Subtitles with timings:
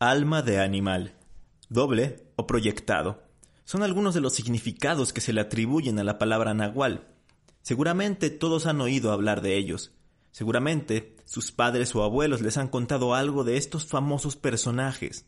[0.00, 1.16] Alma de animal,
[1.68, 3.24] doble o proyectado.
[3.64, 7.08] Son algunos de los significados que se le atribuyen a la palabra nahual.
[7.62, 9.90] Seguramente todos han oído hablar de ellos.
[10.30, 15.26] Seguramente sus padres o abuelos les han contado algo de estos famosos personajes.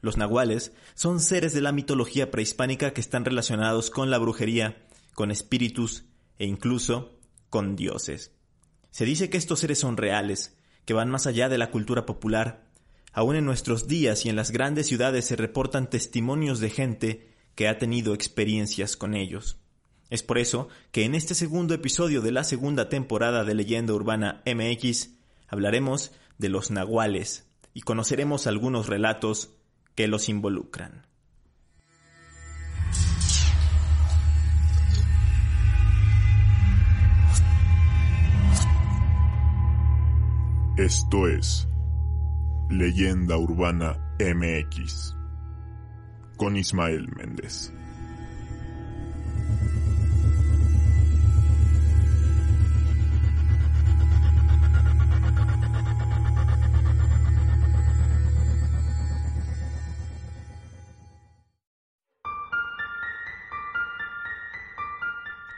[0.00, 5.32] Los nahuales son seres de la mitología prehispánica que están relacionados con la brujería, con
[5.32, 6.04] espíritus
[6.38, 7.18] e incluso
[7.50, 8.30] con dioses.
[8.92, 12.63] Se dice que estos seres son reales, que van más allá de la cultura popular
[13.14, 17.68] Aún en nuestros días y en las grandes ciudades se reportan testimonios de gente que
[17.68, 19.56] ha tenido experiencias con ellos.
[20.10, 24.42] Es por eso que en este segundo episodio de la segunda temporada de Leyenda Urbana
[24.44, 25.10] MX
[25.46, 29.50] hablaremos de los nahuales y conoceremos algunos relatos
[29.94, 31.06] que los involucran.
[40.76, 41.68] Esto es
[42.70, 45.14] Leyenda Urbana MX
[46.36, 47.72] con Ismael Méndez.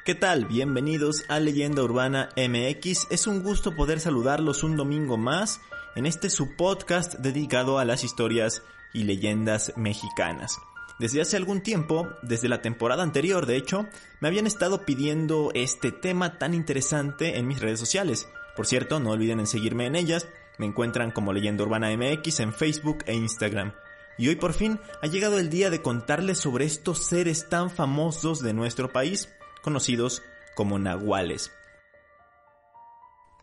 [0.04, 0.44] ¿Qué tal?
[0.44, 3.08] Bienvenidos a Leyenda Urbana MX.
[3.10, 5.60] Es un gusto poder saludarlos un domingo más
[5.96, 10.58] en este su podcast dedicado a las historias y leyendas mexicanas.
[10.98, 13.86] Desde hace algún tiempo, desde la temporada anterior de hecho,
[14.20, 18.28] me habían estado pidiendo este tema tan interesante en mis redes sociales.
[18.54, 22.52] Por cierto, no olviden en seguirme en ellas, me encuentran como Leyenda Urbana MX en
[22.52, 23.72] Facebook e Instagram.
[24.18, 28.42] Y hoy por fin ha llegado el día de contarles sobre estos seres tan famosos
[28.42, 29.28] de nuestro país,
[29.62, 30.22] conocidos
[30.54, 31.52] como nahuales.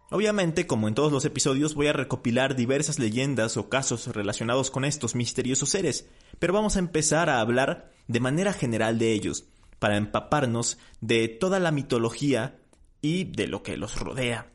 [0.10, 4.86] Obviamente, como en todos los episodios, voy a recopilar diversas leyendas o casos relacionados con
[4.86, 6.08] estos misteriosos seres,
[6.40, 9.46] pero vamos a empezar a hablar de manera general de ellos,
[9.80, 12.60] para empaparnos de toda la mitología
[13.02, 14.52] y de lo que los rodea.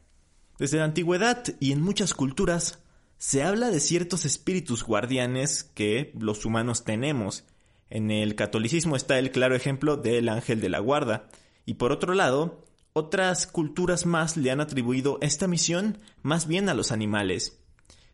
[0.58, 2.78] Desde la antigüedad y en muchas culturas,
[3.18, 7.44] se habla de ciertos espíritus guardianes que los humanos tenemos.
[7.90, 11.28] En el catolicismo está el claro ejemplo del ángel de la guarda,
[11.66, 12.64] y por otro lado,
[12.98, 17.58] otras culturas más le han atribuido esta misión más bien a los animales.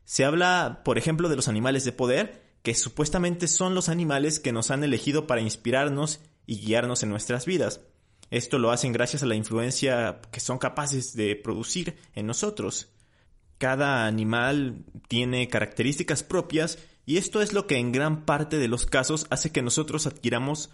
[0.05, 4.53] Se habla, por ejemplo, de los animales de poder, que supuestamente son los animales que
[4.53, 7.81] nos han elegido para inspirarnos y guiarnos en nuestras vidas.
[8.31, 12.89] Esto lo hacen gracias a la influencia que son capaces de producir en nosotros.
[13.59, 18.87] Cada animal tiene características propias y esto es lo que en gran parte de los
[18.87, 20.71] casos hace que nosotros adquiramos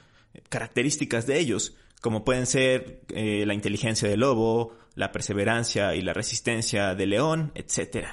[0.48, 6.12] características de ellos como pueden ser eh, la inteligencia del lobo, la perseverancia y la
[6.12, 8.06] resistencia del león, etc.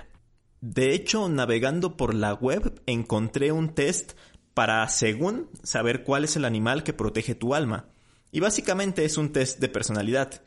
[0.61, 4.13] De hecho, navegando por la web encontré un test
[4.53, 7.89] para, según, saber cuál es el animal que protege tu alma.
[8.31, 10.41] Y básicamente es un test de personalidad,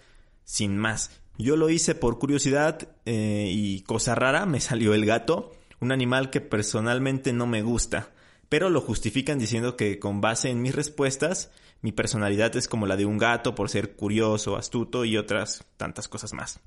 [0.45, 1.11] sin más.
[1.39, 6.29] Yo lo hice por curiosidad eh, y cosa rara, me salió el gato, un animal
[6.29, 8.11] que personalmente no me gusta,
[8.50, 11.50] pero lo justifican diciendo que con base en mis respuestas
[11.81, 16.09] mi personalidad es como la de un gato por ser curioso, astuto y otras tantas
[16.09, 16.61] cosas más.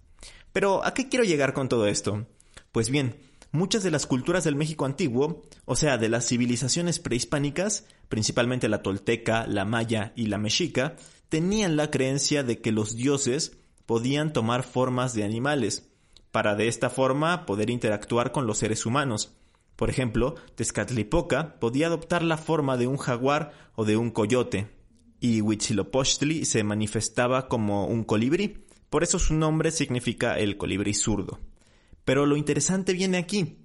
[0.51, 2.25] Pero, ¿a qué quiero llegar con todo esto?
[2.71, 3.17] Pues bien,
[3.51, 8.81] muchas de las culturas del México antiguo, o sea, de las civilizaciones prehispánicas, principalmente la
[8.81, 10.95] tolteca, la maya y la mexica,
[11.29, 15.89] tenían la creencia de que los dioses podían tomar formas de animales,
[16.31, 19.35] para de esta forma poder interactuar con los seres humanos.
[19.83, 24.69] Por ejemplo, Tezcatlipoca podía adoptar la forma de un jaguar o de un coyote,
[25.19, 31.41] y Huitzilopochtli se manifestaba como un colibrí, por eso su nombre significa el colibrí zurdo.
[32.05, 33.57] Pero lo interesante viene aquí,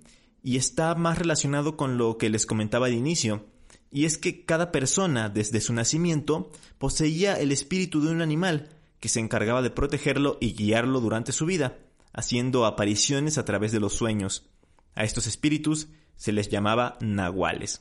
[0.42, 3.46] y está más relacionado con lo que les comentaba de inicio,
[3.92, 9.08] y es que cada persona, desde su nacimiento, poseía el espíritu de un animal, que
[9.08, 11.78] se encargaba de protegerlo y guiarlo durante su vida,
[12.12, 14.50] haciendo apariciones a través de los sueños.
[14.96, 15.86] A estos espíritus
[16.18, 17.80] se les llamaba nahuales.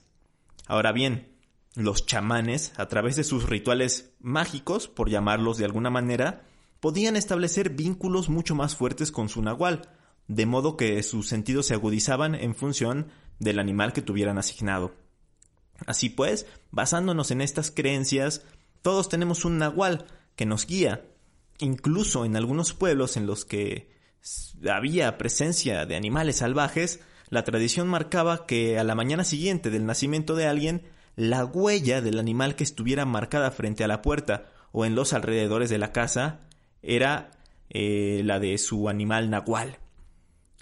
[0.68, 1.34] Ahora bien,
[1.76, 6.44] los chamanes, a través de sus rituales mágicos, por llamarlos de alguna manera,
[6.80, 9.90] podían establecer vínculos mucho más fuertes con su nahual,
[10.28, 13.08] de modo que sus sentidos se agudizaban en función
[13.40, 14.96] del animal que tuvieran asignado.
[15.86, 18.44] Así pues, basándonos en estas creencias,
[18.82, 20.06] todos tenemos un nahual
[20.36, 21.06] que nos guía.
[21.60, 23.90] Incluso en algunos pueblos en los que
[24.70, 30.36] había presencia de animales salvajes, la tradición marcaba que a la mañana siguiente del nacimiento
[30.36, 30.84] de alguien
[31.18, 35.70] la huella del animal que estuviera marcada frente a la puerta o en los alrededores
[35.70, 36.42] de la casa
[36.82, 37.32] era
[37.70, 39.80] eh, la de su animal nahual.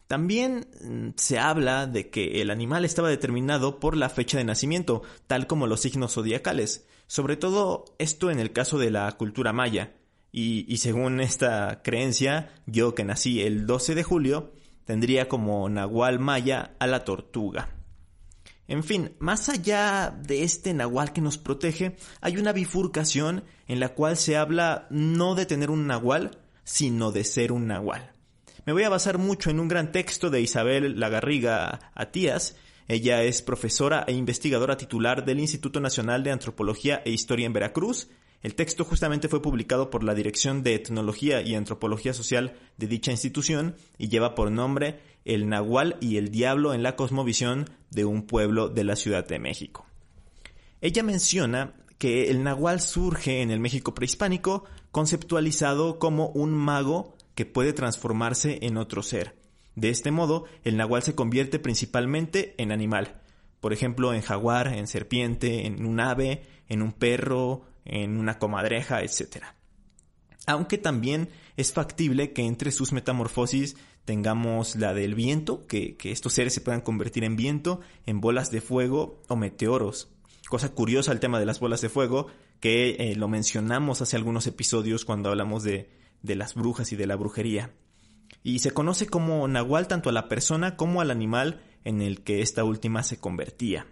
[0.07, 5.03] También mm, se habla de que el animal estaba determinado por la fecha de nacimiento,
[5.27, 9.93] tal como los signos zodiacales, sobre todo esto en el caso de la cultura maya.
[10.31, 14.53] Y, y según esta creencia, yo que nací el 12 de julio,
[14.85, 17.69] tendría como nahual maya a la tortuga.
[18.67, 23.89] En fin, más allá de este nahual que nos protege, hay una bifurcación en la
[23.89, 28.11] cual se habla no de tener un nahual, sino de ser un nahual.
[28.65, 32.55] Me voy a basar mucho en un gran texto de Isabel Lagarriga Atías.
[32.87, 38.09] Ella es profesora e investigadora titular del Instituto Nacional de Antropología e Historia en Veracruz.
[38.43, 43.11] El texto justamente fue publicado por la Dirección de Etnología y Antropología Social de dicha
[43.11, 48.27] institución y lleva por nombre El Nahual y el Diablo en la Cosmovisión de un
[48.27, 49.85] pueblo de la Ciudad de México.
[50.81, 57.45] Ella menciona que el Nahual surge en el México prehispánico conceptualizado como un mago que
[57.45, 59.35] puede transformarse en otro ser.
[59.75, 63.21] De este modo, el nahual se convierte principalmente en animal,
[63.59, 69.01] por ejemplo, en jaguar, en serpiente, en un ave, en un perro, en una comadreja,
[69.01, 69.45] etc.
[70.47, 76.53] Aunque también es factible que entre sus metamorfosis tengamos la del viento, que, estos seres
[76.53, 80.09] se puedan convertir en viento, en bolas de fuego o meteoros.
[80.47, 82.27] Cosa curiosa el tema de las bolas de fuego,
[82.59, 85.89] que eh, lo mencionamos hace algunos episodios cuando hablamos de,
[86.21, 87.73] de las brujas y de la brujería.
[88.43, 92.41] Y se conoce como nahual tanto a la persona como al animal en el que
[92.41, 93.87] esta última se convertía.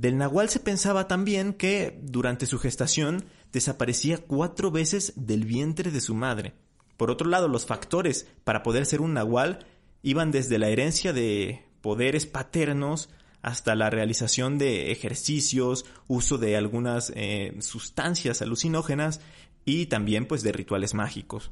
[0.00, 6.00] Del nahual se pensaba también que, durante su gestación, desaparecía cuatro veces del vientre de
[6.00, 6.54] su madre.
[6.96, 9.66] Por otro lado, los factores para poder ser un nahual
[10.00, 13.10] iban desde la herencia de poderes paternos
[13.42, 19.20] hasta la realización de ejercicios, uso de algunas eh, sustancias alucinógenas
[19.66, 21.50] y también pues de rituales mágicos.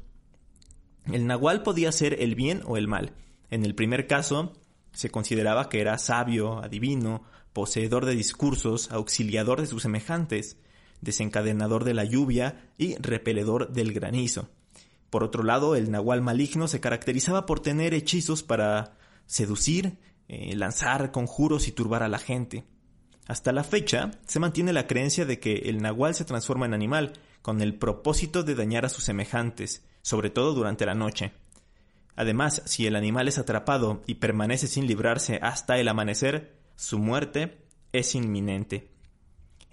[1.05, 3.13] El nahual podía ser el bien o el mal.
[3.51, 4.53] En el primer caso,
[4.91, 7.23] se consideraba que era sabio, adivino,
[7.53, 10.57] poseedor de discursos, auxiliador de sus semejantes,
[11.01, 14.49] desencadenador de la lluvia y repeledor del granizo.
[15.09, 19.97] Por otro lado, el nahual maligno se caracterizaba por tener hechizos para seducir,
[20.27, 22.65] eh, lanzar conjuros y turbar a la gente.
[23.27, 27.13] Hasta la fecha, se mantiene la creencia de que el nahual se transforma en animal,
[27.41, 31.31] con el propósito de dañar a sus semejantes, sobre todo durante la noche.
[32.15, 37.57] Además, si el animal es atrapado y permanece sin librarse hasta el amanecer, su muerte
[37.91, 38.87] es inminente.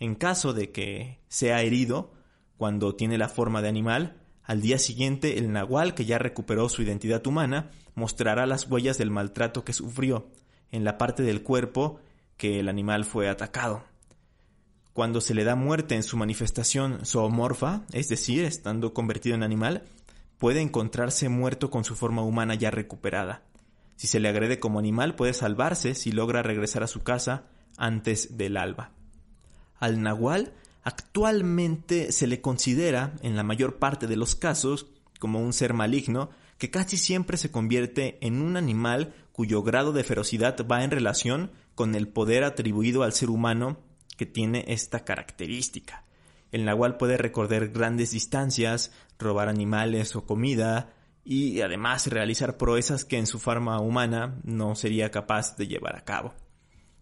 [0.00, 2.12] En caso de que sea herido,
[2.56, 6.82] cuando tiene la forma de animal, al día siguiente el nahual, que ya recuperó su
[6.82, 10.26] identidad humana, mostrará las huellas del maltrato que sufrió
[10.72, 12.00] en la parte del cuerpo
[12.36, 13.84] que el animal fue atacado.
[14.92, 19.84] Cuando se le da muerte en su manifestación zoomorfa, es decir, estando convertido en animal,
[20.38, 23.44] puede encontrarse muerto con su forma humana ya recuperada.
[23.96, 28.36] Si se le agrede como animal, puede salvarse si logra regresar a su casa antes
[28.36, 28.92] del alba.
[29.78, 30.52] Al nahual
[30.82, 34.86] actualmente se le considera, en la mayor parte de los casos,
[35.18, 40.04] como un ser maligno que casi siempre se convierte en un animal cuyo grado de
[40.04, 43.78] ferocidad va en relación con el poder atribuido al ser humano
[44.16, 46.04] que tiene esta característica.
[46.52, 50.94] El nahual puede recorrer grandes distancias, robar animales o comida
[51.28, 56.04] y además realizar proezas que en su forma humana no sería capaz de llevar a
[56.04, 56.34] cabo.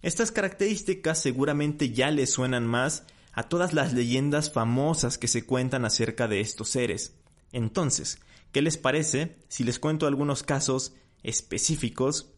[0.01, 5.85] Estas características seguramente ya le suenan más a todas las leyendas famosas que se cuentan
[5.85, 7.15] acerca de estos seres.
[7.53, 8.19] Entonces,
[8.51, 12.33] ¿qué les parece si les cuento algunos casos específicos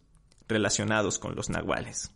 [0.49, 2.11] relacionados con los nahuales?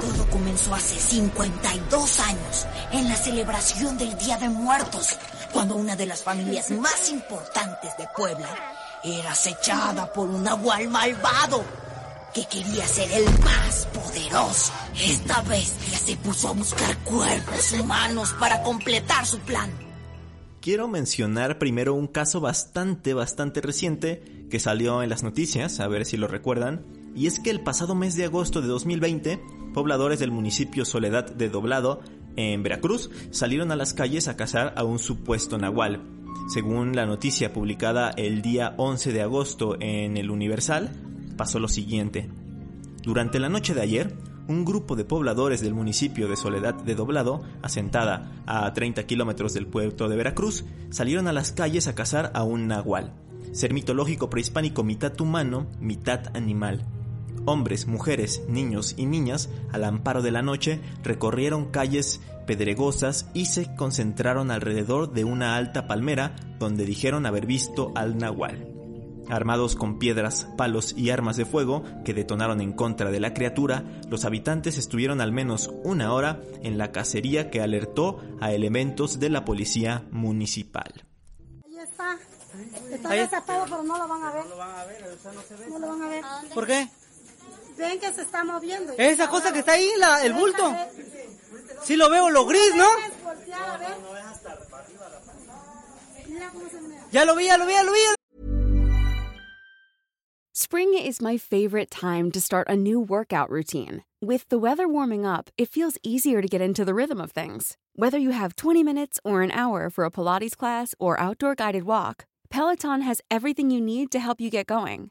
[0.00, 5.16] Todo comenzó hace 52 años, en la celebración del Día de Muertos,
[5.52, 8.48] cuando una de las familias más importantes de Puebla
[9.04, 11.64] era acechada por un nahual malvado
[12.34, 14.72] que quería ser el más poderoso.
[14.94, 19.70] Esta bestia se puso a buscar cuerpos humanos para completar su plan.
[20.60, 26.04] Quiero mencionar primero un caso bastante, bastante reciente que salió en las noticias, a ver
[26.04, 26.84] si lo recuerdan,
[27.16, 29.40] y es que el pasado mes de agosto de 2020,
[29.72, 32.00] pobladores del municipio Soledad de Doblado,
[32.36, 36.02] en Veracruz, salieron a las calles a cazar a un supuesto nahual.
[36.52, 40.90] Según la noticia publicada el día 11 de agosto en el Universal,
[41.36, 42.28] pasó lo siguiente.
[43.02, 44.14] Durante la noche de ayer,
[44.48, 49.66] un grupo de pobladores del municipio de Soledad de Doblado, asentada a 30 kilómetros del
[49.66, 53.12] puerto de Veracruz, salieron a las calles a cazar a un nahual,
[53.52, 56.84] ser mitológico prehispánico mitad humano, mitad animal.
[57.52, 63.74] Hombres, mujeres, niños y niñas, al amparo de la noche, recorrieron calles pedregosas y se
[63.74, 68.68] concentraron alrededor de una alta palmera donde dijeron haber visto al nahual.
[69.28, 74.00] Armados con piedras, palos y armas de fuego que detonaron en contra de la criatura,
[74.08, 79.28] los habitantes estuvieron al menos una hora en la cacería que alertó a elementos de
[79.28, 81.04] la policía municipal.
[81.66, 82.16] Ahí está.
[82.92, 84.44] Está desatado, pero no lo van a ver.
[84.44, 85.00] No lo van a ver,
[85.34, 85.66] no se ve.
[85.68, 86.24] No lo van a ver.
[86.54, 86.88] ¿Por qué?
[87.80, 88.92] Ven que se está moviendo.
[88.98, 90.76] Esa cosa que está ahí, la, el bulto.
[91.82, 92.86] Sí lo veo, lo gris, ¿no?
[97.10, 97.98] Ya lo vi, ya lo vi, ya lo vi.
[100.52, 104.02] Spring is my favorite time to start a new workout routine.
[104.20, 107.78] With the weather warming up, it feels easier to get into the rhythm of things.
[107.94, 111.84] Whether you have 20 minutes or an hour for a Pilates class or outdoor guided
[111.84, 115.10] walk, Peloton has everything you need to help you get going.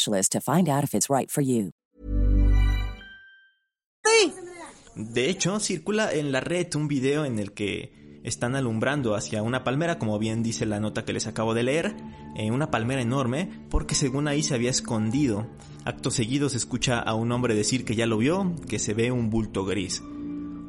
[4.95, 9.63] De hecho, circula en la red un video en el que están alumbrando hacia una
[9.63, 11.95] palmera, como bien dice la nota que les acabo de leer,
[12.35, 15.47] eh, una palmera enorme, porque según ahí se había escondido.
[15.85, 19.11] Acto seguido se escucha a un hombre decir que ya lo vio, que se ve
[19.11, 20.03] un bulto gris.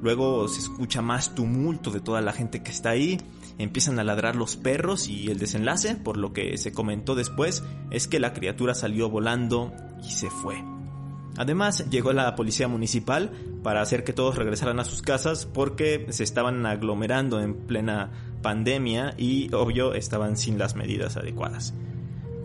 [0.02, 3.18] Luego se escucha más tumulto de toda la gente que está ahí,
[3.58, 8.08] empiezan a ladrar los perros y el desenlace, por lo que se comentó después, es
[8.08, 10.62] que la criatura salió volando y se fue.
[11.36, 13.30] Además, llegó la policía municipal
[13.62, 18.10] para hacer que todos regresaran a sus casas porque se estaban aglomerando en plena
[18.42, 21.74] pandemia y, obvio, estaban sin las medidas adecuadas.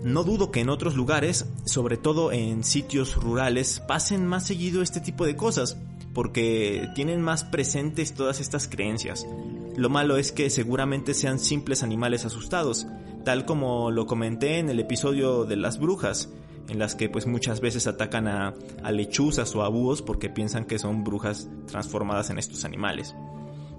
[0.03, 5.01] No dudo que en otros lugares, sobre todo en sitios rurales, pasen más seguido este
[5.01, 5.75] tipo de cosas,
[6.13, 9.27] porque tienen más presentes todas estas creencias.
[9.77, 12.87] Lo malo es que seguramente sean simples animales asustados,
[13.23, 16.29] tal como lo comenté en el episodio de las brujas,
[16.67, 18.55] en las que pues muchas veces atacan a,
[18.89, 23.15] lechuzas o a búhos porque piensan que son brujas transformadas en estos animales.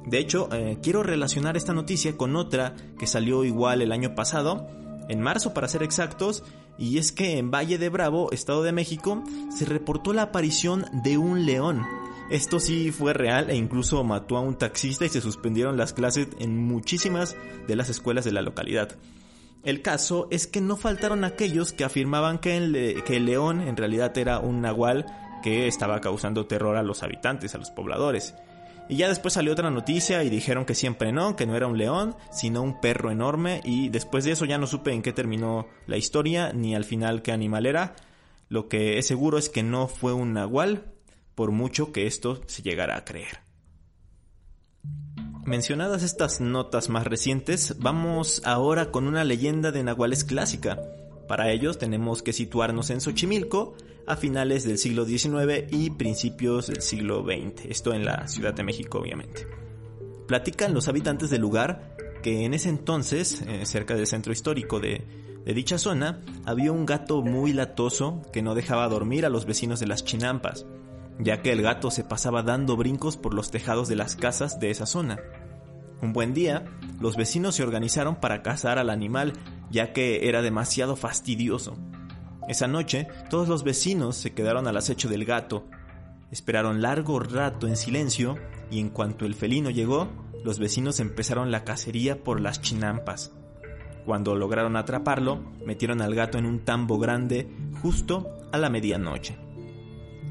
[0.07, 4.69] De hecho, eh, quiero relacionar esta noticia con otra que salió igual el año pasado,
[5.09, 6.45] en marzo para ser exactos,
[6.79, 11.19] y es que en Valle de Bravo, Estado de México, se reportó la aparición de
[11.19, 11.85] un león
[12.31, 16.29] esto sí fue real e incluso mató a un taxista y se suspendieron las clases
[16.39, 18.99] en muchísimas de las escuelas de la localidad.
[19.65, 24.39] El caso es que no faltaron aquellos que afirmaban que el, león en realidad era
[24.39, 25.07] un nahual
[25.43, 28.35] que estaba causando terror a los habitantes, a los pobladores.
[28.91, 31.77] Y ya después salió otra noticia y dijeron que siempre no, que no era un
[31.77, 33.61] león, sino un perro enorme.
[33.65, 37.23] Y después de eso ya no supe en qué terminó la historia, ni al final
[37.23, 37.95] qué animal era.
[38.49, 40.95] Lo que es seguro es que no fue un nahual,
[41.39, 43.39] por mucho que esto se llegara a creer.
[45.47, 50.81] Mencionadas estas notas más recientes, vamos ahora con una leyenda de nahuales clásica.
[51.29, 56.83] Para ellos tenemos que situarnos en Xochimilco a finales del siglo XIX y principios del
[56.83, 59.47] siglo XX, esto en la Ciudad de México obviamente.
[60.27, 65.07] Platican los habitantes del lugar que en ese entonces, eh, cerca del centro histórico de,
[65.45, 69.79] de dicha zona, había un gato muy latoso que no dejaba dormir a los vecinos
[69.79, 70.67] de las chinampas
[71.19, 74.71] ya que el gato se pasaba dando brincos por los tejados de las casas de
[74.71, 75.19] esa zona.
[76.01, 76.65] Un buen día,
[77.01, 79.33] los vecinos se organizaron para cazar al animal,
[79.71, 81.77] ya que era demasiado fastidioso.
[82.49, 85.67] Esa noche, todos los vecinos se quedaron al acecho del gato.
[86.31, 88.37] Esperaron largo rato en silencio
[88.71, 90.09] y en cuanto el felino llegó,
[90.45, 93.33] los vecinos empezaron la cacería por las chinampas.
[94.07, 97.49] Cuando lograron atraparlo, metieron al gato en un tambo grande
[97.83, 99.48] justo a la medianoche.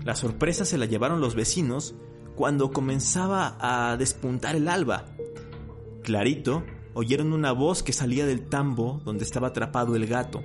[0.07, 1.93] La sorpresa se la llevaron los vecinos
[2.33, 5.03] cuando comenzaba a despuntar el alba.
[6.01, 10.41] Clarito oyeron una voz que salía del tambo donde estaba atrapado el gato.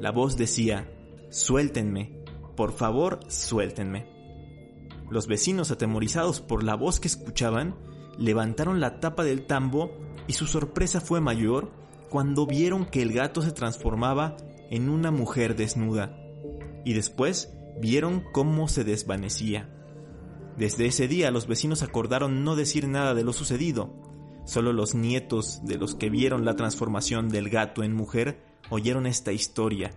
[0.00, 0.92] La voz decía,
[1.30, 2.24] suéltenme,
[2.56, 4.08] por favor, suéltenme.
[5.08, 7.76] Los vecinos, atemorizados por la voz que escuchaban,
[8.18, 9.92] levantaron la tapa del tambo
[10.26, 11.70] y su sorpresa fue mayor
[12.08, 14.36] cuando vieron que el gato se transformaba
[14.68, 16.16] en una mujer desnuda
[16.84, 19.68] y después vieron cómo se desvanecía.
[20.56, 23.94] Desde ese día los vecinos acordaron no decir nada de lo sucedido.
[24.44, 29.32] Solo los nietos de los que vieron la transformación del gato en mujer oyeron esta
[29.32, 29.92] historia.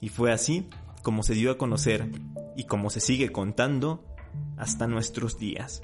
[0.00, 0.68] Y fue así
[1.02, 2.10] como se dio a conocer
[2.56, 4.04] y como se sigue contando
[4.56, 5.82] hasta nuestros días.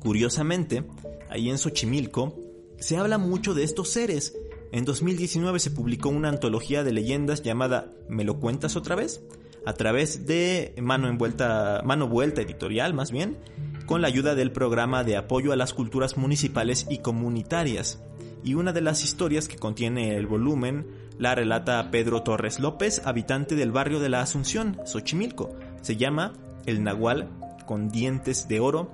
[0.00, 0.84] Curiosamente,
[1.30, 2.36] ahí en Xochimilco
[2.78, 4.36] se habla mucho de estos seres.
[4.72, 9.22] En 2019 se publicó una antología de leyendas llamada ¿Me lo cuentas otra vez?
[9.66, 13.38] A través de Mano, Envuelta, Mano Vuelta Editorial, más bien,
[13.86, 18.02] con la ayuda del programa de apoyo a las culturas municipales y comunitarias.
[18.44, 20.86] Y una de las historias que contiene el volumen
[21.18, 25.56] la relata Pedro Torres López, habitante del barrio de la Asunción, Xochimilco.
[25.82, 26.32] Se llama
[26.64, 27.28] El Nahual
[27.66, 28.92] con dientes de oro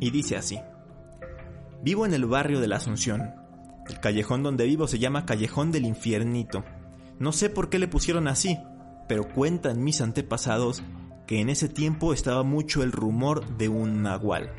[0.00, 0.58] y dice así.
[1.82, 3.34] Vivo en el barrio de la Asunción.
[3.86, 6.64] El callejón donde vivo se llama Callejón del Infiernito.
[7.18, 8.58] No sé por qué le pusieron así,
[9.08, 10.82] pero cuentan mis antepasados
[11.26, 14.52] que en ese tiempo estaba mucho el rumor de un nahual.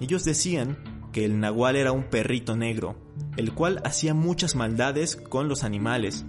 [0.00, 0.78] Ellos decían
[1.12, 2.96] que el nahual era un perrito negro,
[3.36, 6.24] el cual hacía muchas maldades con los animales.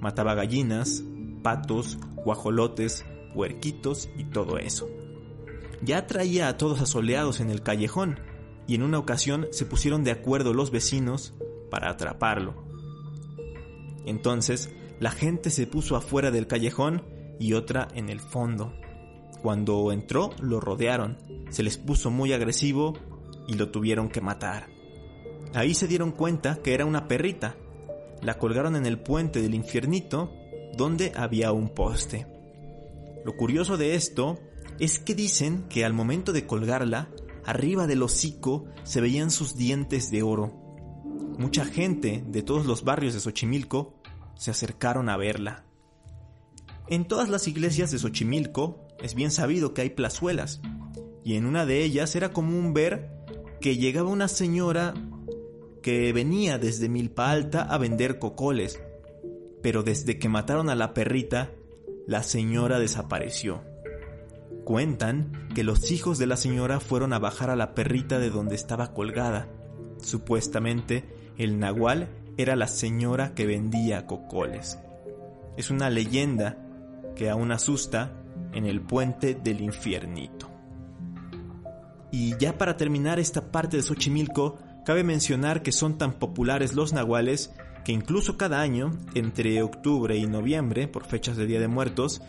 [0.00, 1.02] Mataba gallinas,
[1.42, 4.88] patos, guajolotes, puerquitos y todo eso.
[5.82, 8.18] Ya traía a todos asoleados en el callejón,
[8.66, 11.34] y en una ocasión se pusieron de acuerdo los vecinos
[11.70, 12.64] para atraparlo.
[14.04, 17.02] Entonces la gente se puso afuera del callejón
[17.38, 18.72] y otra en el fondo.
[19.42, 21.18] Cuando entró, lo rodearon,
[21.50, 22.94] se les puso muy agresivo
[23.46, 24.68] y lo tuvieron que matar.
[25.54, 27.56] Ahí se dieron cuenta que era una perrita.
[28.22, 30.32] La colgaron en el puente del infiernito,
[30.76, 32.26] donde había un poste.
[33.24, 34.38] Lo curioso de esto
[34.78, 37.10] es que dicen que al momento de colgarla,
[37.44, 40.52] arriba del hocico se veían sus dientes de oro.
[41.38, 43.95] Mucha gente de todos los barrios de Xochimilco
[44.36, 45.64] se acercaron a verla.
[46.88, 50.60] En todas las iglesias de Xochimilco es bien sabido que hay plazuelas,
[51.24, 53.10] y en una de ellas era común ver
[53.60, 54.94] que llegaba una señora
[55.82, 58.80] que venía desde Milpa Alta a vender cocoles,
[59.62, 61.50] pero desde que mataron a la perrita,
[62.06, 63.64] la señora desapareció.
[64.64, 68.54] Cuentan que los hijos de la señora fueron a bajar a la perrita de donde
[68.54, 69.48] estaba colgada.
[69.98, 71.04] Supuestamente,
[71.38, 74.78] el nahual era la señora que vendía cocoles.
[75.56, 76.58] Es una leyenda
[77.14, 78.12] que aún asusta
[78.52, 80.50] en el puente del infiernito.
[82.12, 86.92] Y ya para terminar esta parte de Xochimilco, cabe mencionar que son tan populares los
[86.92, 87.52] nahuales
[87.84, 92.20] que incluso cada año, entre octubre y noviembre, por fechas de Día de Muertos,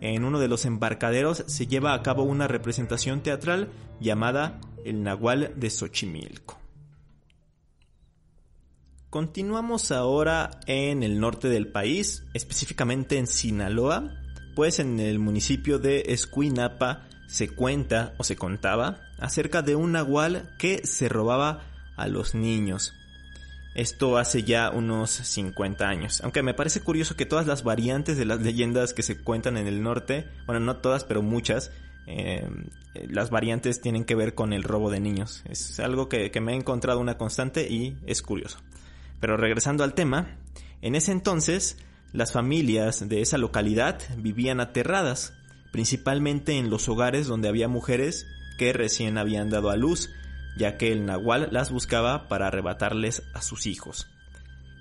[0.00, 5.54] en uno de los embarcaderos se lleva a cabo una representación teatral llamada El Nahual
[5.56, 6.65] de Xochimilco.
[9.16, 14.12] Continuamos ahora en el norte del país, específicamente en Sinaloa,
[14.54, 20.54] pues en el municipio de Escuinapa se cuenta o se contaba acerca de un nahual
[20.58, 21.62] que se robaba
[21.96, 22.92] a los niños.
[23.74, 26.20] Esto hace ya unos 50 años.
[26.20, 29.66] Aunque me parece curioso que todas las variantes de las leyendas que se cuentan en
[29.66, 31.72] el norte, bueno, no todas, pero muchas,
[32.06, 32.46] eh,
[33.08, 35.42] las variantes tienen que ver con el robo de niños.
[35.48, 38.58] Es algo que me he encontrado una constante y es curioso.
[39.20, 40.38] Pero regresando al tema,
[40.82, 41.78] en ese entonces
[42.12, 45.34] las familias de esa localidad vivían aterradas,
[45.72, 48.26] principalmente en los hogares donde había mujeres
[48.58, 50.10] que recién habían dado a luz,
[50.56, 54.08] ya que el nahual las buscaba para arrebatarles a sus hijos.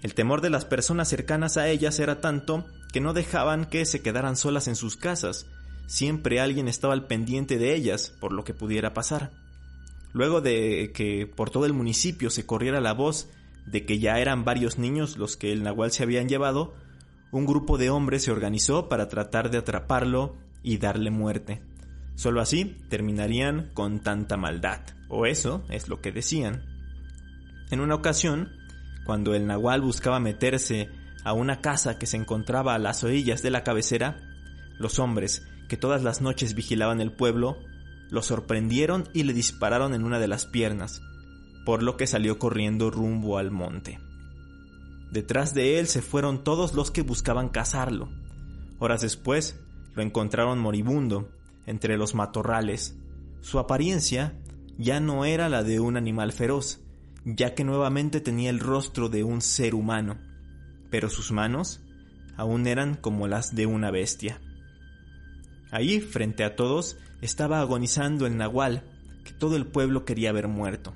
[0.01, 4.01] El temor de las personas cercanas a ellas era tanto que no dejaban que se
[4.01, 5.47] quedaran solas en sus casas,
[5.87, 9.31] siempre alguien estaba al pendiente de ellas por lo que pudiera pasar.
[10.13, 13.27] Luego de que por todo el municipio se corriera la voz
[13.65, 16.75] de que ya eran varios niños los que el nahual se habían llevado,
[17.31, 21.61] un grupo de hombres se organizó para tratar de atraparlo y darle muerte.
[22.15, 26.63] Solo así terminarían con tanta maldad, o eso es lo que decían.
[27.71, 28.51] En una ocasión,
[29.05, 30.89] cuando el nahual buscaba meterse
[31.23, 34.17] a una casa que se encontraba a las orillas de la cabecera,
[34.79, 37.57] los hombres, que todas las noches vigilaban el pueblo,
[38.09, 41.01] lo sorprendieron y le dispararon en una de las piernas,
[41.65, 43.99] por lo que salió corriendo rumbo al monte.
[45.11, 48.09] Detrás de él se fueron todos los que buscaban cazarlo.
[48.79, 49.59] Horas después
[49.95, 51.29] lo encontraron moribundo
[51.65, 52.95] entre los matorrales.
[53.41, 54.37] Su apariencia
[54.77, 56.81] ya no era la de un animal feroz,
[57.23, 60.17] ya que nuevamente tenía el rostro de un ser humano,
[60.91, 61.81] pero sus manos
[62.37, 64.41] aún eran como las de una bestia.
[65.71, 68.83] Ahí, frente a todos, estaba agonizando el nahual,
[69.23, 70.93] que todo el pueblo quería ver muerto.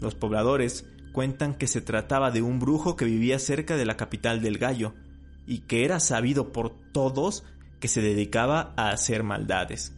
[0.00, 4.42] Los pobladores cuentan que se trataba de un brujo que vivía cerca de la capital
[4.42, 4.94] del Gallo
[5.46, 7.44] y que era sabido por todos
[7.80, 9.94] que se dedicaba a hacer maldades.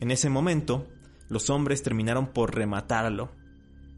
[0.00, 0.88] En ese momento,
[1.28, 3.32] los hombres terminaron por rematarlo.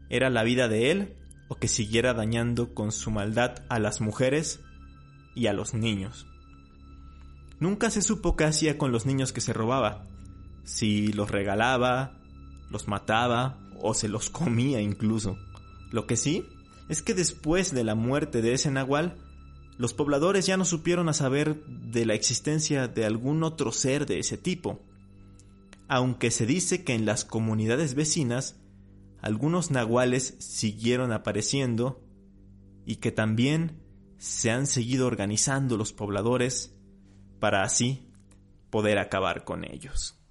[0.09, 1.15] Era la vida de él
[1.47, 4.59] o que siguiera dañando con su maldad a las mujeres
[5.35, 6.27] y a los niños.
[7.59, 10.05] Nunca se supo qué hacía con los niños que se robaba,
[10.63, 12.19] si los regalaba,
[12.69, 15.37] los mataba o se los comía incluso.
[15.91, 16.45] Lo que sí
[16.89, 19.17] es que después de la muerte de ese nahual,
[19.77, 24.37] los pobladores ya no supieron saber de la existencia de algún otro ser de ese
[24.37, 24.81] tipo,
[25.87, 28.55] aunque se dice que en las comunidades vecinas
[29.21, 32.01] algunos nahuales siguieron apareciendo
[32.85, 33.81] y que también
[34.17, 36.73] se han seguido organizando los pobladores
[37.39, 38.07] para así
[38.69, 40.22] poder acabar con ellos.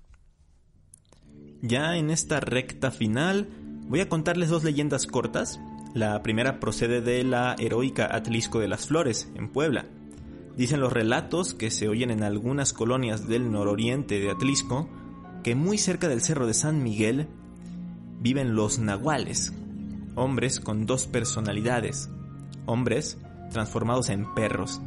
[1.62, 3.48] Ya en esta recta final
[3.87, 5.61] voy a contarles dos leyendas cortas.
[5.94, 9.87] La primera procede de la heroica Atlisco de las Flores, en Puebla.
[10.57, 14.88] Dicen los relatos que se oyen en algunas colonias del nororiente de Atlisco
[15.44, 17.29] que muy cerca del cerro de San Miguel
[18.20, 19.53] viven los nahuales,
[20.16, 22.11] hombres con dos personalidades,
[22.66, 23.18] hombres
[23.53, 24.81] transformados en perros.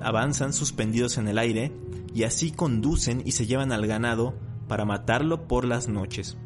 [0.00, 1.72] Avanzan suspendidos en el aire
[2.12, 4.34] y así conducen y se llevan al ganado
[4.68, 6.36] para matarlo por las noches.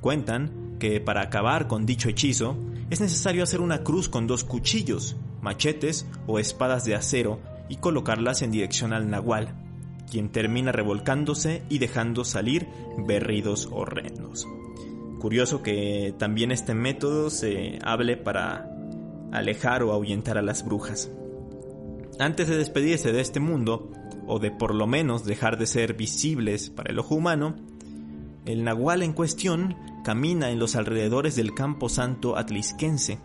[0.00, 2.56] Cuentan que para acabar con dicho hechizo
[2.90, 8.42] es necesario hacer una cruz con dos cuchillos, machetes o espadas de acero y colocarlas
[8.42, 9.54] en dirección al nahual,
[10.10, 14.46] quien termina revolcándose y dejando salir berridos horrendos.
[15.20, 18.68] Curioso que también este método se hable para
[19.30, 21.10] alejar o ahuyentar a las brujas.
[22.18, 23.90] Antes de despedirse de este mundo,
[24.32, 27.54] o de por lo menos dejar de ser visibles para el ojo humano,
[28.46, 33.18] el nahual en cuestión camina en los alrededores del campo santo atlisquense.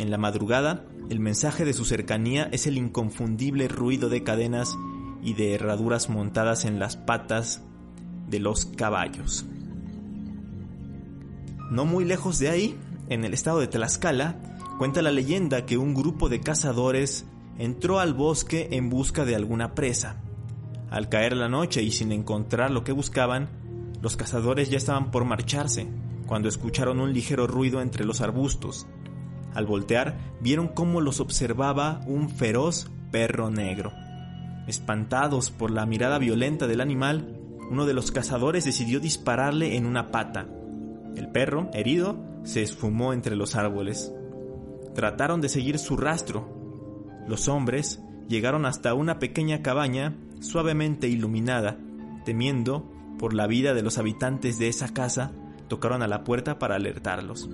[0.00, 4.76] En la madrugada, el mensaje de su cercanía es el inconfundible ruido de cadenas
[5.22, 7.62] y de herraduras montadas en las patas
[8.28, 9.46] de los caballos.
[11.70, 12.76] No muy lejos de ahí,
[13.08, 14.40] en el estado de Tlaxcala,
[14.76, 17.26] cuenta la leyenda que un grupo de cazadores
[17.58, 20.16] entró al bosque en busca de alguna presa.
[20.92, 23.48] Al caer la noche y sin encontrar lo que buscaban,
[24.02, 25.88] los cazadores ya estaban por marcharse,
[26.26, 28.86] cuando escucharon un ligero ruido entre los arbustos.
[29.54, 33.90] Al voltear, vieron cómo los observaba un feroz perro negro.
[34.66, 37.38] Espantados por la mirada violenta del animal,
[37.70, 40.46] uno de los cazadores decidió dispararle en una pata.
[41.16, 44.12] El perro, herido, se esfumó entre los árboles.
[44.94, 46.60] Trataron de seguir su rastro,
[47.26, 51.78] los hombres llegaron hasta una pequeña cabaña suavemente iluminada,
[52.24, 55.32] temiendo por la vida de los habitantes de esa casa,
[55.68, 57.48] tocaron a la puerta para alertarlos.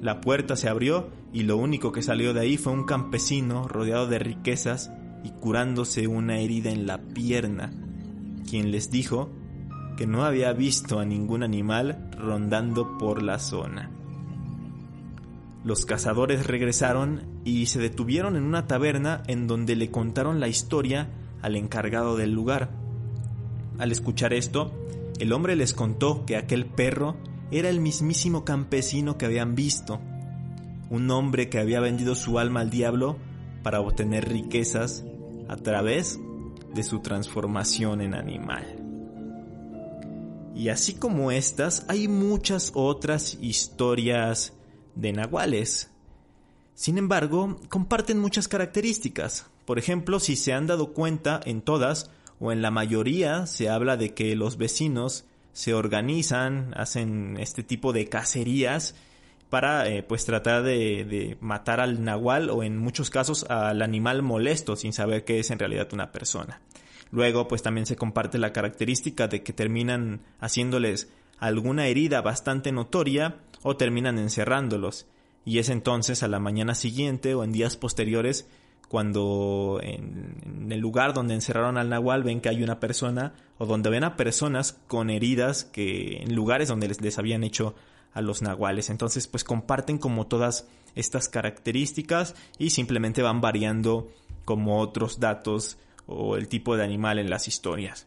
[0.00, 4.06] La puerta se abrió y lo único que salió de ahí fue un campesino rodeado
[4.06, 4.92] de riquezas
[5.24, 7.72] y curándose una herida en la pierna,
[8.48, 9.30] quien les dijo
[9.96, 13.90] que no había visto a ningún animal rondando por la zona.
[15.64, 21.08] Los cazadores regresaron y se detuvieron en una taberna en donde le contaron la historia
[21.44, 22.70] al encargado del lugar.
[23.78, 24.72] Al escuchar esto,
[25.18, 27.16] el hombre les contó que aquel perro
[27.50, 30.00] era el mismísimo campesino que habían visto,
[30.88, 33.18] un hombre que había vendido su alma al diablo
[33.62, 35.04] para obtener riquezas
[35.46, 36.18] a través
[36.74, 38.64] de su transformación en animal.
[40.54, 44.54] Y así como estas, hay muchas otras historias
[44.94, 45.90] de nahuales.
[46.74, 49.46] Sin embargo, comparten muchas características.
[49.64, 52.10] Por ejemplo, si se han dado cuenta, en todas
[52.40, 57.92] o en la mayoría se habla de que los vecinos se organizan, hacen este tipo
[57.92, 58.96] de cacerías
[59.50, 64.22] para eh, pues tratar de, de, matar al nahual o en muchos casos al animal
[64.22, 66.60] molesto sin saber que es en realidad una persona.
[67.12, 71.08] Luego pues también se comparte la característica de que terminan haciéndoles
[71.38, 75.06] alguna herida bastante notoria o terminan encerrándolos.
[75.44, 78.48] Y es entonces a la mañana siguiente o en días posteriores
[78.88, 83.90] cuando en, el lugar donde encerraron al nahual ven que hay una persona o donde
[83.90, 87.74] ven a personas con heridas que en lugares donde les, les habían hecho
[88.12, 88.90] a los nahuales.
[88.90, 94.08] Entonces pues comparten como todas estas características y simplemente van variando
[94.44, 98.06] como otros datos o el tipo de animal en las historias.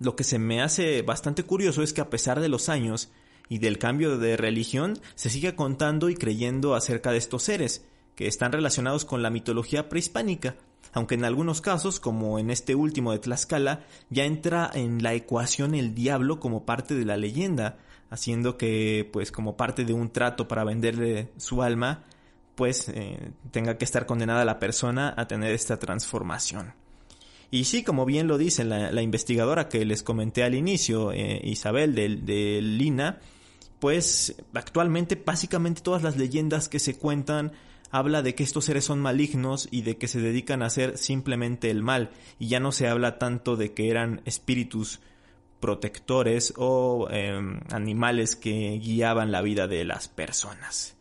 [0.00, 3.10] Lo que se me hace bastante curioso es que a pesar de los años
[3.48, 8.26] y del cambio de religión, se sigue contando y creyendo acerca de estos seres, que
[8.26, 10.56] están relacionados con la mitología prehispánica,
[10.92, 15.74] aunque en algunos casos, como en este último de Tlaxcala, ya entra en la ecuación
[15.74, 17.78] el diablo como parte de la leyenda,
[18.10, 22.04] haciendo que, pues como parte de un trato para venderle su alma,
[22.54, 26.74] pues eh, tenga que estar condenada la persona a tener esta transformación.
[27.50, 31.94] Y sí, como bien lo dice la, investigadora que les comenté al inicio, eh, Isabel
[31.94, 33.18] de, de Lina,
[33.84, 37.52] pues actualmente básicamente todas las leyendas que se cuentan
[37.90, 41.70] habla de que estos seres son malignos y de que se dedican a hacer simplemente
[41.70, 45.00] el mal, y ya no se habla tanto de que eran espíritus
[45.60, 50.96] protectores o em, animales que guiaban la vida de las personas.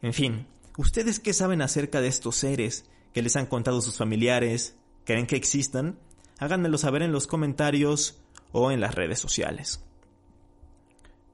[0.00, 0.46] En fin,
[0.76, 2.84] ¿ustedes qué saben acerca de estos seres?
[3.12, 4.76] que les han contado sus familiares?
[5.04, 5.98] ¿Creen que existan?
[6.38, 8.20] Háganmelo saber en los comentarios
[8.52, 9.82] o en las redes sociales.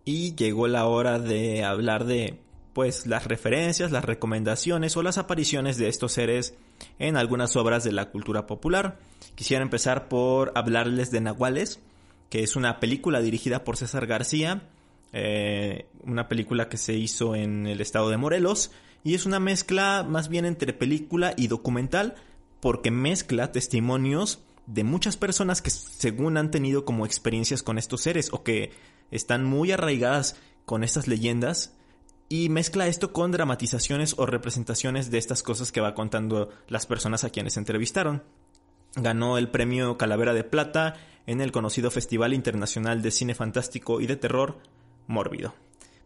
[0.04, 2.40] Y llegó la hora de hablar de
[2.74, 6.54] pues las referencias, las recomendaciones o las apariciones de estos seres
[6.98, 8.98] en algunas obras de la cultura popular.
[9.36, 11.80] Quisiera empezar por hablarles de Nahuales,
[12.28, 14.68] que es una película dirigida por César García,
[15.12, 18.72] eh, una película que se hizo en el estado de Morelos,
[19.04, 22.16] y es una mezcla más bien entre película y documental,
[22.60, 28.30] porque mezcla testimonios de muchas personas que según han tenido como experiencias con estos seres
[28.32, 28.72] o que
[29.10, 31.76] están muy arraigadas con estas leyendas
[32.28, 37.24] y mezcla esto con dramatizaciones o representaciones de estas cosas que va contando las personas
[37.24, 38.22] a quienes entrevistaron.
[38.96, 40.94] Ganó el premio Calavera de Plata
[41.26, 44.58] en el conocido Festival Internacional de Cine Fantástico y de Terror
[45.06, 45.54] Mórbido.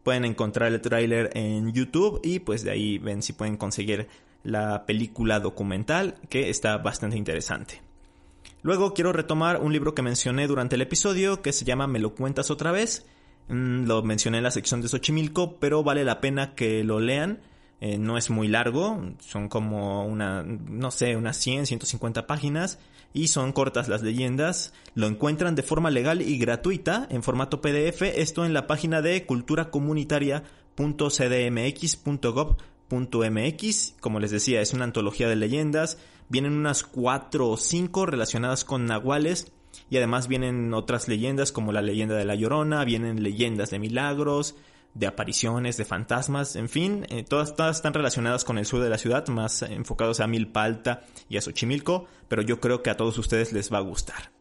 [0.02, 4.08] Pueden encontrar el tráiler en YouTube y pues de ahí ven si pueden conseguir
[4.42, 7.87] la película documental que está bastante interesante.
[8.62, 12.14] Luego quiero retomar un libro que mencioné durante el episodio que se llama Me lo
[12.14, 13.06] cuentas otra vez
[13.48, 17.40] Mm, lo mencioné en la sección de Xochimilco, pero vale la pena que lo lean.
[17.80, 22.80] Eh, no es muy largo, son como una, no sé, unas 100, 150 páginas
[23.14, 24.72] y son cortas las leyendas.
[24.94, 29.24] Lo encuentran de forma legal y gratuita en formato PDF, esto en la página de
[32.88, 33.94] culturacomunitaria.cdmx.gov.mx.
[34.00, 35.98] Como les decía, es una antología de leyendas.
[36.28, 39.52] Vienen unas 4 o 5 relacionadas con nahuales
[39.90, 44.56] y además vienen otras leyendas como la leyenda de la Llorona, vienen leyendas de milagros,
[44.94, 48.90] de apariciones, de fantasmas, en fin, eh, todas, todas están relacionadas con el sur de
[48.90, 52.96] la ciudad, más enfocados a Milpa Alta y a Xochimilco, pero yo creo que a
[52.96, 54.32] todos ustedes les va a gustar.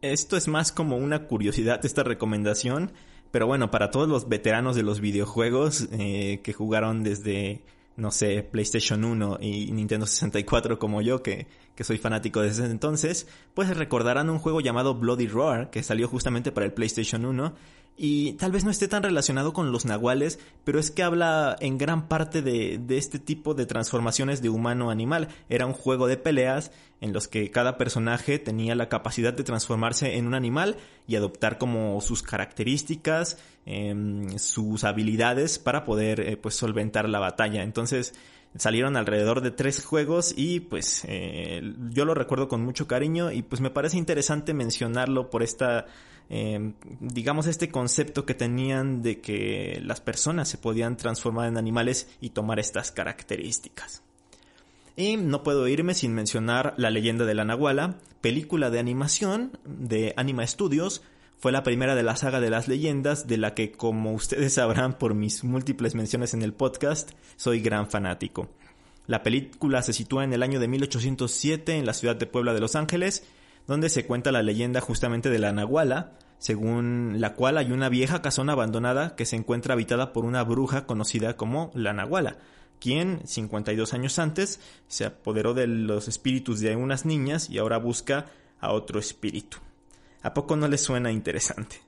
[0.00, 2.92] Esto es más como una curiosidad esta recomendación,
[3.32, 7.62] pero bueno, para todos los veteranos de los videojuegos eh, que jugaron desde
[7.96, 13.26] no sé, PlayStation 1 y Nintendo 64 como yo, que, que soy fanático desde entonces,
[13.54, 17.54] pues recordarán un juego llamado Bloody Roar, que salió justamente para el PlayStation 1
[17.96, 21.78] y tal vez no esté tan relacionado con los nahuales, pero es que habla en
[21.78, 25.28] gran parte de, de este tipo de transformaciones de humano a animal.
[25.48, 30.16] Era un juego de peleas en los que cada personaje tenía la capacidad de transformarse
[30.16, 30.76] en un animal
[31.06, 37.62] y adoptar como sus características, em, sus habilidades para poder eh, pues solventar la batalla.
[37.62, 38.14] Entonces
[38.56, 43.42] salieron alrededor de tres juegos y pues eh, yo lo recuerdo con mucho cariño y
[43.42, 45.86] pues me parece interesante mencionarlo por esta
[46.28, 52.08] em, digamos este concepto que tenían de que las personas se podían transformar en animales
[52.20, 54.02] y tomar estas características.
[54.96, 60.12] Y no puedo irme sin mencionar La leyenda de la Nahuala, película de animación de
[60.16, 61.02] Anima Studios.
[61.38, 64.98] Fue la primera de la saga de las leyendas, de la que, como ustedes sabrán
[64.98, 68.48] por mis múltiples menciones en el podcast, soy gran fanático.
[69.06, 72.60] La película se sitúa en el año de 1807 en la ciudad de Puebla de
[72.60, 73.24] Los Ángeles,
[73.66, 78.22] donde se cuenta la leyenda justamente de la Nahuala, según la cual hay una vieja
[78.22, 82.38] casona abandonada que se encuentra habitada por una bruja conocida como la Nahuala,
[82.80, 88.26] quien 52 años antes se apoderó de los espíritus de unas niñas y ahora busca
[88.60, 89.58] a otro espíritu.
[90.22, 91.80] ¿A poco no les suena interesante?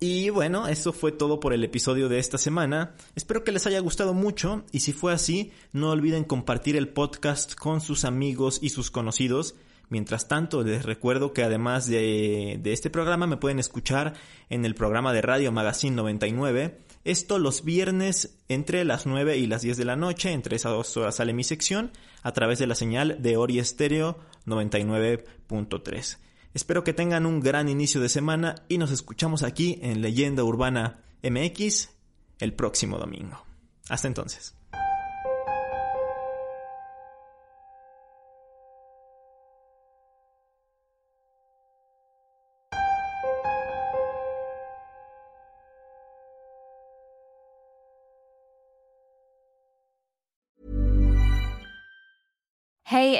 [0.00, 2.96] Y bueno, eso fue todo por el episodio de esta semana.
[3.14, 7.54] Espero que les haya gustado mucho y si fue así, no olviden compartir el podcast
[7.54, 9.54] con sus amigos y sus conocidos.
[9.92, 14.14] Mientras tanto, les recuerdo que además de, este programa me pueden escuchar
[14.48, 19.60] en el programa de Radio Magazine 99 esto los viernes entre las 9 y las
[19.60, 22.74] 10 de la noche, entre esas dos horas sale mi sección, a través de la
[22.74, 26.16] señal de Ori Estéreo 99.3.
[26.54, 31.02] Espero que tengan un gran inicio de semana y nos escuchamos aquí en Leyenda Urbana
[31.22, 31.90] MX
[32.38, 33.44] el próximo domingo.
[33.90, 34.54] Hasta entonces.